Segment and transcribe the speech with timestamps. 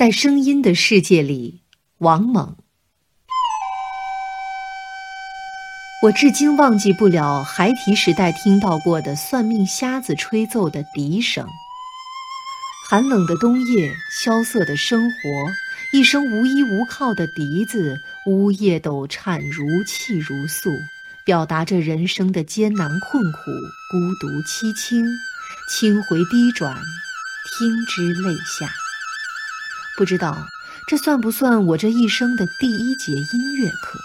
[0.00, 1.60] 在声音的世界里，
[1.98, 2.56] 王猛。
[6.02, 11.46] 我至今忘记不了孩提时代听到过的算命瞎子吹奏的笛声。
[12.88, 15.18] 寒冷的冬夜，萧瑟的生活，
[15.92, 17.94] 一声无依无靠的笛子，
[18.24, 20.70] 呜咽抖颤，如泣如诉，
[21.26, 23.38] 表达着人生的艰难困苦、
[23.90, 25.04] 孤独凄清，
[25.76, 26.74] 轻回低转，
[27.58, 28.72] 听之泪下。
[30.00, 30.34] 不知道
[30.86, 34.00] 这算不算我这一生的第一节音乐课？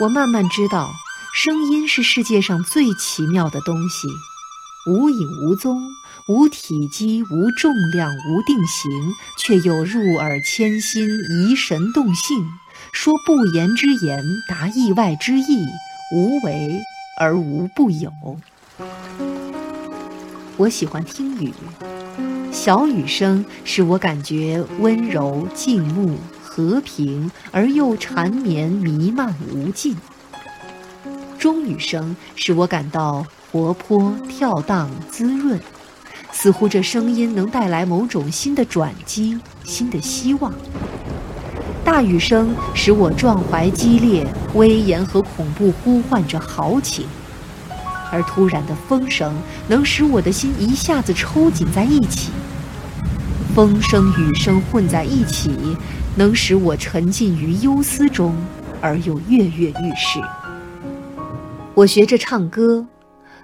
[0.00, 0.90] 我慢慢知道，
[1.32, 4.08] 声音是世界上最奇妙的东西，
[4.90, 5.80] 无影无踪，
[6.26, 8.90] 无体积，无重量，无定型，
[9.38, 12.44] 却又入耳牵心，怡神动性，
[12.90, 15.68] 说不言之言，达意外之意，
[16.12, 16.80] 无为
[17.20, 18.10] 而无不有。
[20.56, 21.54] 我喜欢听雨，
[22.50, 26.16] 小雨声使我感觉温柔静穆。
[26.40, 29.96] 和平而又缠绵弥漫无尽，
[31.38, 35.60] 中雨声使我感到活泼跳荡滋润，
[36.32, 40.52] 似乎这声音能带来某种新的转机、新的希望。
[41.84, 47.06] 大雨声使我壮怀激烈，威严和恐怖呼唤着豪情，
[48.10, 49.34] 而突然的风声
[49.68, 52.30] 能使我的心一下子抽紧在一起。
[53.54, 55.76] 风声雨声混在一起。
[56.16, 58.34] 能使我沉浸于忧思中，
[58.80, 60.20] 而又跃跃欲试。
[61.74, 62.84] 我学着唱歌，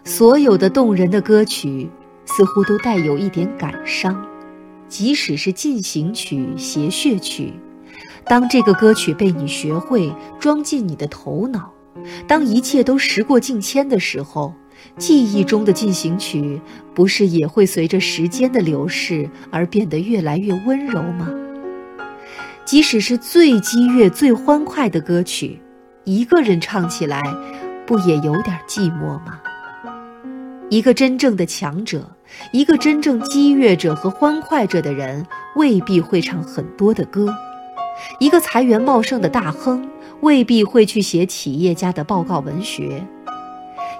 [0.02, 1.88] 所有的动人的歌曲
[2.26, 4.20] 似乎都带有一点感伤，
[4.88, 7.52] 即使是进行曲、谐谑曲。
[8.26, 11.70] 当这个歌曲被你学会，装进你的头脑，
[12.26, 14.52] 当一切都时过境迁的时候，
[14.98, 16.60] 记忆中的进行曲
[16.94, 21.28] 不是也会随着时间的流逝而变得越来越温柔吗？
[22.64, 25.60] 即使是最激越、最欢快的歌曲，
[26.04, 27.20] 一个人唱起来，
[27.86, 29.40] 不也有点寂寞吗？
[30.70, 32.10] 一个真正的强者，
[32.52, 35.24] 一个真正激越者和欢快着的人，
[35.56, 37.26] 未必会唱很多的歌；
[38.18, 39.86] 一个财源茂盛的大亨，
[40.24, 42.98] 未必会去写企业家的报告文学；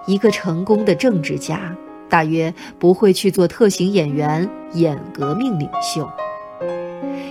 [0.07, 1.77] 一个成功的政治家，
[2.09, 6.09] 大约不会去做特型演员，演革命领袖。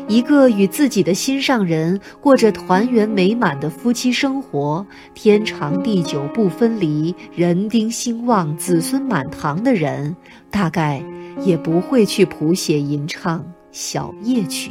[0.08, 10.16] 一个与自己的心上人过着团圆美满的夫妻生活，天长地久不分离，人丁兴旺，子孙满堂的人，
[10.52, 11.04] 大概
[11.42, 14.70] 也不会去谱写吟唱小夜曲。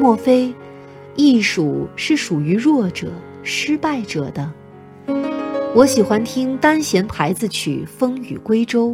[0.00, 0.52] 莫非，
[1.16, 3.10] 艺术是属于弱者、
[3.42, 4.52] 失败者的？
[5.74, 8.90] 我喜欢听单弦牌子曲《风雨归舟》。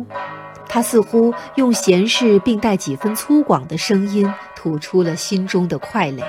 [0.69, 6.23] 他似乎用闲适并带几分粗犷的声音吐出了心中的快垒。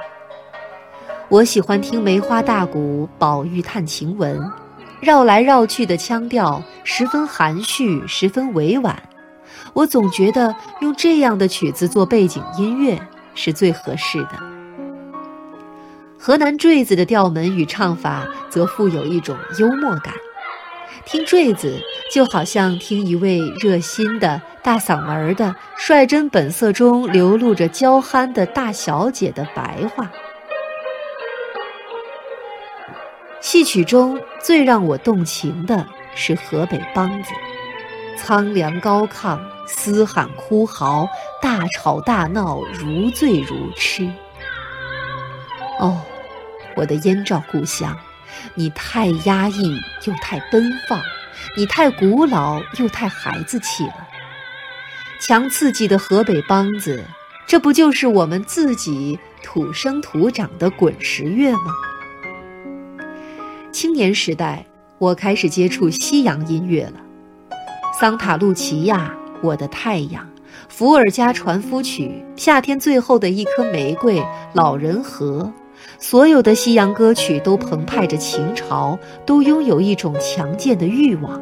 [1.29, 4.51] 我喜欢听梅花大鼓、宝玉探晴雯，
[4.99, 9.01] 绕来绕去的腔调十分含蓄，十分委婉。
[9.73, 12.99] 我总觉得用这样的曲子做背景音乐
[13.33, 14.52] 是最合适的。
[16.25, 20.13] 河南坠子的调门与唱法则富有一种幽默感。
[21.03, 21.77] 听坠子，
[22.13, 30.09] 就好像听一位热心的大嗓门的、率真本色中流露着娇憨的大小姐的白话。
[33.41, 35.85] 戏曲中最让我动情的
[36.15, 37.31] 是河北梆子，
[38.15, 41.05] 苍凉高亢，嘶喊哭嚎，
[41.41, 44.09] 大吵大闹，如醉如痴。
[45.79, 45.99] 哦，
[46.75, 47.97] 我的燕赵故乡。
[48.55, 50.99] 你太压抑又太奔放，
[51.55, 54.07] 你太古老又太孩子气了。
[55.19, 57.03] 强刺激的河北梆子，
[57.45, 61.71] 这不就是我们自己土生土长的滚石乐吗？
[63.71, 64.65] 青年时代，
[64.97, 66.99] 我开始接触西洋音乐了，
[67.99, 70.27] 桑塔露琪亚、我的太阳、
[70.67, 74.21] 伏尔加船夫曲、夏天最后的一颗玫瑰、
[74.53, 75.53] 老人河。
[75.99, 81.41] 所有的西洋歌曲都澎湃着情潮，都拥有一种强健的欲望，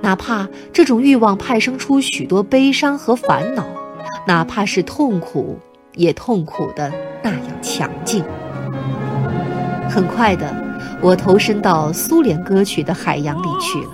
[0.00, 3.64] 哪怕这种欲望派生出许多悲伤和烦恼，
[4.26, 5.58] 哪怕是痛苦，
[5.94, 6.92] 也痛苦的
[7.22, 8.24] 那样强劲。
[9.88, 10.54] 很快的，
[11.00, 13.90] 我投身到苏联歌曲的海洋里去了，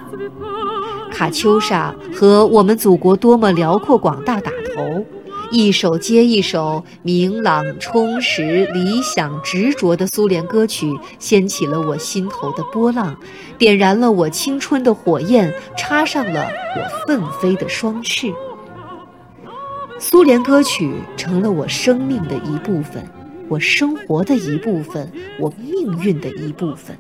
[1.11, 5.05] 卡秋莎和我们祖国多么辽阔广大打头。
[5.57, 13.17] 一首接一首明朗、充实、理想、执着的苏联歌曲，掀起了我心头的波浪，
[13.57, 18.31] 点燃了我青春的火焰，插上了我奋飞的双翅。
[19.99, 23.03] 苏联歌曲成了我生命的一部分，
[23.49, 25.11] 我生活的一部分，
[25.41, 26.95] 我命运的一部分。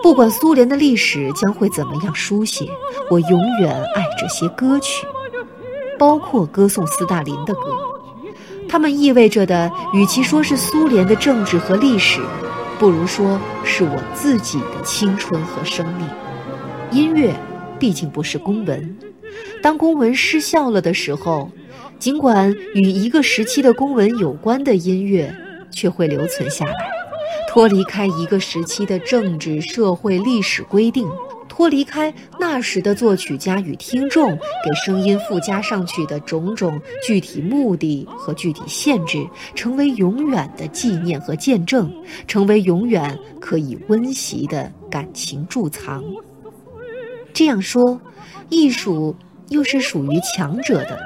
[0.00, 2.68] 不管苏联的历史将会怎么样书写，
[3.10, 5.04] 我永远爱这些歌曲，
[5.98, 7.60] 包括歌颂斯大林的歌。
[8.68, 12.20] 它们意味着的，与其说是苏联的政治和历史，
[12.78, 16.08] 不如说是我自己的青春和生命。
[16.90, 17.34] 音乐
[17.78, 18.96] 毕竟不是公文，
[19.62, 21.50] 当公文失效了的时候，
[21.98, 25.34] 尽管与一个时期的公文有关的音乐，
[25.70, 26.74] 却会留存下来。
[27.48, 31.08] 脱离开一个时期的政治、社会、历史规定，
[31.56, 41.90] 脱离开那时的作曲家与听众给声音附加上去的种种具体目的和具体限制，成为永远的纪念和见证，
[42.28, 46.04] 成为永远可以温习的感情贮藏。
[47.32, 47.98] 这样说，
[48.50, 49.16] 艺术
[49.48, 51.00] 又是属于强者的，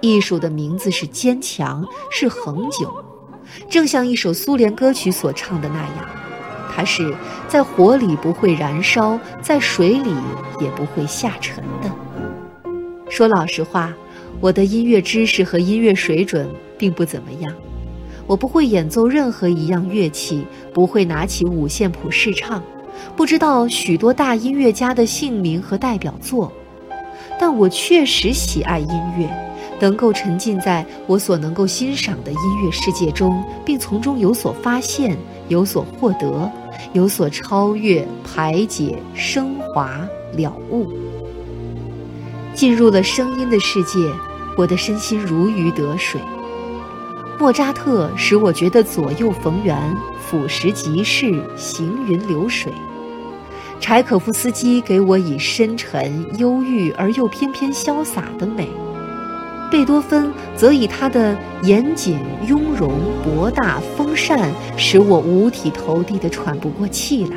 [0.00, 2.90] 艺术的名字是坚强，是恒久。
[3.68, 6.08] 正像一首苏联歌曲所唱的那样，
[6.78, 7.12] 它是
[7.48, 10.14] 在火里不会燃烧，在水里
[10.60, 11.90] 也不会下沉的。
[13.10, 13.92] 说老实话，
[14.38, 16.48] 我的音乐知识和音乐水准
[16.78, 17.52] 并不怎么样，
[18.28, 22.62] 我不会演奏任何一样乐器，不会拿起五线谱试唱，
[23.16, 26.52] 不知道许多大音乐家的姓名和代表作，
[27.40, 28.88] 但我确实喜爱音
[29.18, 29.28] 乐。
[29.80, 35.16] 能够沉浸在我所能够欣赏的音乐世界中，并从中有所发现、
[35.46, 36.50] 有所获得、
[36.92, 40.00] 有所超越、排解、升华、
[40.32, 40.92] 了悟，
[42.54, 43.98] 进入了声音的世界，
[44.56, 46.20] 我的身心如鱼得水。
[47.38, 52.72] 莫扎特使我觉得左右逢源、俯拾即是、行云流水；
[53.78, 58.68] 柴可夫斯基给我以深沉、忧郁而又翩翩潇洒的美。
[59.70, 62.92] 贝多芬则以他的严谨、雍容、
[63.22, 67.36] 博大、丰善，使我五体投地的喘不过气来。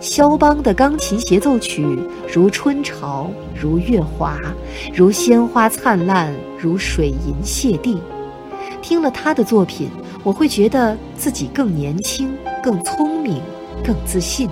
[0.00, 1.98] 肖邦的钢琴协奏曲
[2.32, 4.38] 如春潮，如月华，
[4.94, 7.98] 如鲜花灿烂，如水银泻地。
[8.80, 9.90] 听了他的作品，
[10.22, 13.40] 我会觉得自己更年轻、更聪明、
[13.84, 14.48] 更自信。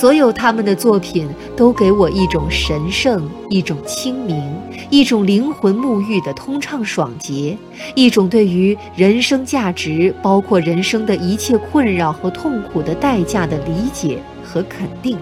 [0.00, 4.50] 所有他们的作品都给我一种神圣、一种清明、
[4.88, 7.54] 一种灵魂沐浴的通畅爽洁，
[7.94, 15.18] 一种对于人生价值，包括人生的一切困扰和痛苦的代价的理解和肯定。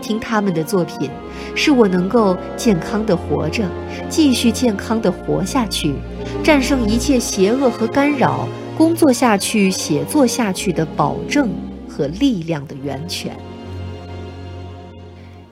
[0.00, 1.10] 听他们的作品，
[1.54, 3.68] 是我能够健康的活着，
[4.08, 5.94] 继续健康的活下去，
[6.42, 11.50] 战胜一切邪恶和干扰，工作下去、写作下去的保证。
[11.90, 13.36] 和力量的源泉。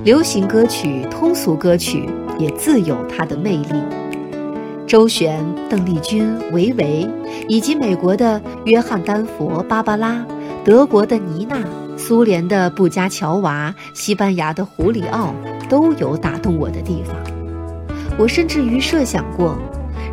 [0.05, 2.09] 流行歌曲、通俗歌曲
[2.39, 3.83] 也自有它的魅力。
[4.87, 7.07] 周璇、邓丽君、维维，
[7.49, 10.25] 以及美国的约翰丹佛、芭芭拉，
[10.65, 11.59] 德国的妮娜，
[11.97, 15.35] 苏联的布加乔娃，西班牙的胡里奥，
[15.69, 17.17] 都有打动我的地方。
[18.17, 19.59] 我甚至于设想过，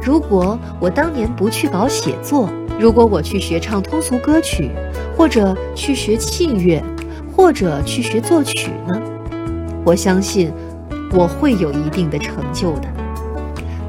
[0.03, 2.49] 如果我当年不去搞写作。
[2.77, 4.69] 如果我去学唱通俗歌曲，
[5.17, 6.83] 或者去学器乐，
[7.35, 9.01] 或者去学作曲呢？
[9.85, 10.51] 我相信
[11.13, 12.87] 我会有一定的成就的，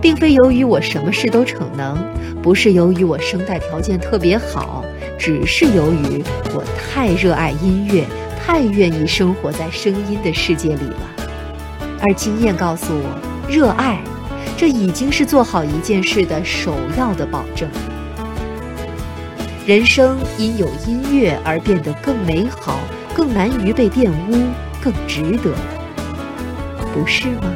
[0.00, 1.99] 并非由于我什么事都逞能，
[2.43, 4.85] 不是由于我声带条件特别好，
[5.19, 6.23] 只是由于
[6.55, 8.05] 我太热爱音乐，
[8.38, 11.26] 太愿意生活在声音的世界里了。
[12.02, 13.99] 而经验告诉我，热爱，
[14.57, 17.69] 这已经是做好一件事的首要的保证。
[19.66, 22.78] 人生因有音乐而变得更美好，
[23.12, 24.44] 更难于被玷污，
[24.80, 25.52] 更值得，
[26.94, 27.52] 不是吗？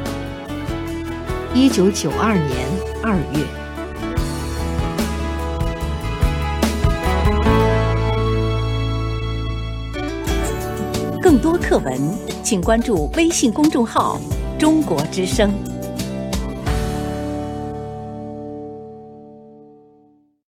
[1.54, 2.66] 一九九二年
[3.00, 3.46] 二月。
[11.22, 11.96] 更多课文，
[12.42, 14.20] 请关注微信公众号
[14.58, 15.54] “中国之声”。